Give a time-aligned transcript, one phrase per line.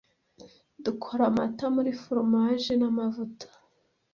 [0.83, 3.47] Dukora amata muri foromaje n'amavuta.